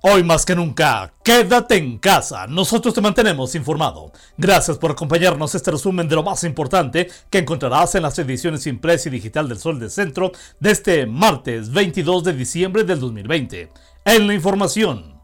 [0.00, 4.12] Hoy más que nunca, quédate en casa, nosotros te mantenemos informado.
[4.36, 9.08] Gracias por acompañarnos este resumen de lo más importante que encontrarás en las ediciones impresa
[9.08, 10.30] y digital del Sol del Centro
[10.60, 13.72] de este martes 22 de diciembre del 2020.
[14.04, 15.17] En la información.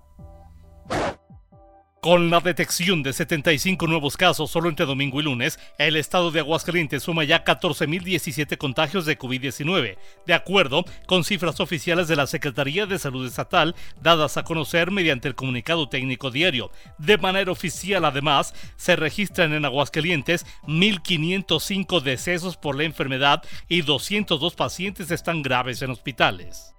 [2.05, 6.41] Con la detección de 75 nuevos casos solo entre domingo y lunes, el estado de
[6.41, 9.97] Aguascalientes suma ya 14.017 contagios de COVID-19,
[10.27, 15.29] de acuerdo con cifras oficiales de la Secretaría de Salud Estatal, dadas a conocer mediante
[15.29, 16.71] el comunicado técnico diario.
[16.99, 24.55] De manera oficial, además, se registran en Aguascalientes 1.505 decesos por la enfermedad y 202
[24.55, 26.75] pacientes están graves en hospitales.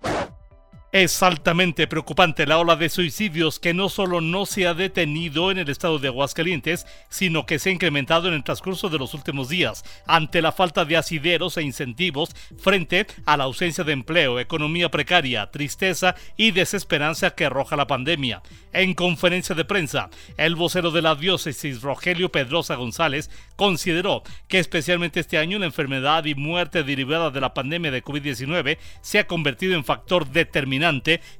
[0.95, 5.57] Es altamente preocupante la ola de suicidios que no solo no se ha detenido en
[5.57, 9.49] el estado de Aguascalientes, sino que se ha incrementado en el transcurso de los últimos
[9.49, 14.89] días, ante la falta de asideros e incentivos frente a la ausencia de empleo, economía
[14.89, 18.41] precaria, tristeza y desesperanza que arroja la pandemia.
[18.71, 25.19] En conferencia de prensa, el vocero de la diócesis, Rogelio Pedrosa González, consideró que especialmente
[25.19, 29.75] este año la enfermedad y muerte derivada de la pandemia de COVID-19 se ha convertido
[29.75, 30.84] en factor determinante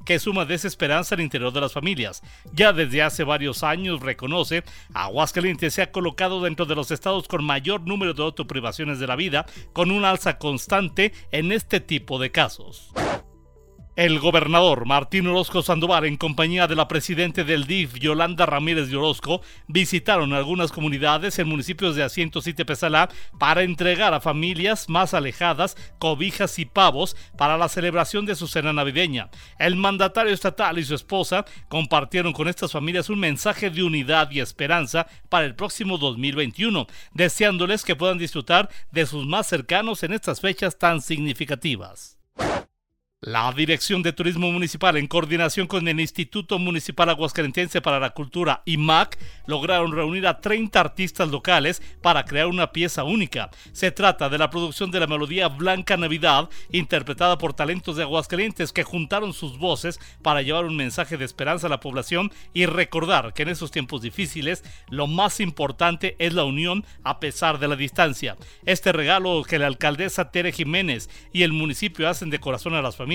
[0.04, 2.22] que suma desesperanza al interior de las familias.
[2.52, 7.44] Ya desde hace varios años reconoce, Aguascalientes se ha colocado dentro de los estados con
[7.44, 12.30] mayor número de autoprivaciones de la vida, con un alza constante en este tipo de
[12.30, 12.92] casos.
[13.96, 18.96] El gobernador Martín Orozco Sandoval, en compañía de la presidente del DIF, Yolanda Ramírez de
[18.98, 25.14] Orozco, visitaron algunas comunidades en municipios de Asientos y Tepezalá para entregar a familias más
[25.14, 29.30] alejadas cobijas y pavos para la celebración de su cena navideña.
[29.58, 34.40] El mandatario estatal y su esposa compartieron con estas familias un mensaje de unidad y
[34.40, 40.42] esperanza para el próximo 2021, deseándoles que puedan disfrutar de sus más cercanos en estas
[40.42, 42.18] fechas tan significativas.
[43.22, 48.62] La Dirección de Turismo Municipal, en coordinación con el Instituto Municipal Aguascalentense para la Cultura,
[48.66, 53.48] IMAC, lograron reunir a 30 artistas locales para crear una pieza única.
[53.72, 58.70] Se trata de la producción de la melodía Blanca Navidad, interpretada por talentos de Aguascalientes
[58.70, 63.32] que juntaron sus voces para llevar un mensaje de esperanza a la población y recordar
[63.32, 67.76] que en esos tiempos difíciles lo más importante es la unión a pesar de la
[67.76, 68.36] distancia.
[68.66, 72.94] Este regalo que la alcaldesa Tere Jiménez y el municipio hacen de corazón a las
[72.94, 73.05] familias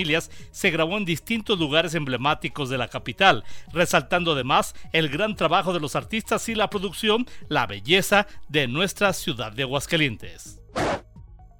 [0.50, 5.80] se grabó en distintos lugares emblemáticos de la capital, resaltando además el gran trabajo de
[5.80, 10.60] los artistas y la producción, la belleza de nuestra ciudad de Aguascalientes.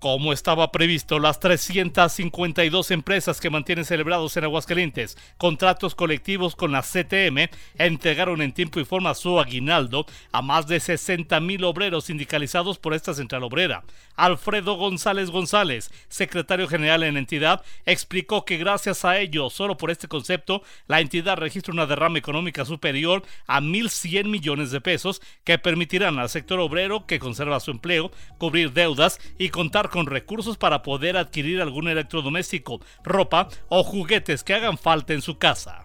[0.02, 6.82] Como estaba previsto, las 352 empresas que mantienen celebrados en Aguascalientes contratos colectivos con la
[6.82, 7.48] CTM
[7.78, 12.94] entregaron en tiempo y forma su aguinaldo a más de 60 mil obreros sindicalizados por
[12.94, 13.84] esta central obrera.
[14.16, 19.92] Alfredo González González, secretario general en la entidad, explicó que gracias a ello, solo por
[19.92, 25.58] este concepto, la entidad registra una derrama económica superior a 1.100 millones de pesos que
[25.58, 30.82] permitirán al sector obrero que conserva su empleo cubrir deudas y contar con recursos para
[30.82, 35.84] poder adquirir algún electrodoméstico, ropa o juguetes que hagan falta en su casa.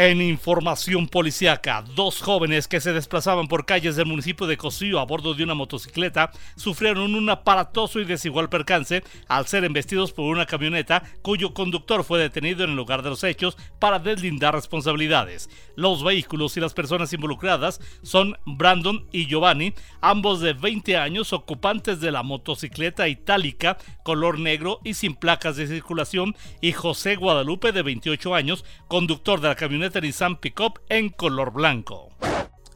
[0.00, 5.04] En información policiaca, dos jóvenes que se desplazaban por calles del municipio de Cosío a
[5.04, 10.46] bordo de una motocicleta sufrieron un aparatoso y desigual percance al ser embestidos por una
[10.46, 15.50] camioneta cuyo conductor fue detenido en el lugar de los hechos para deslindar responsabilidades.
[15.74, 22.00] Los vehículos y las personas involucradas son Brandon y Giovanni, ambos de 20 años, ocupantes
[22.00, 27.82] de la motocicleta itálica color negro y sin placas de circulación, y José Guadalupe de
[27.82, 32.10] 28 años, conductor de la camioneta Nissan Pickup en color blanco.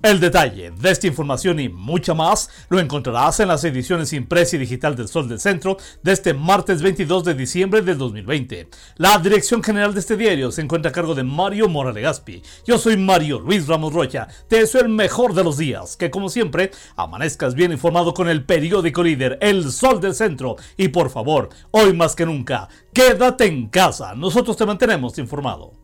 [0.03, 4.59] El detalle de esta información y mucha más lo encontrarás en las ediciones impresa y
[4.59, 8.69] digital del Sol del Centro de este martes 22 de diciembre del 2020.
[8.97, 12.43] La dirección general de este diario se encuentra a cargo de Mario Morales Gaspi.
[12.67, 14.27] Yo soy Mario Luis Ramos Rocha.
[14.49, 18.44] Te deseo el mejor de los días, que como siempre amanezcas bien informado con el
[18.44, 20.56] periódico líder El Sol del Centro.
[20.77, 24.17] Y por favor, hoy más que nunca, quédate en casa.
[24.17, 25.81] Nosotros te mantenemos informado.